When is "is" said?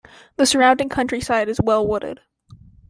1.47-1.61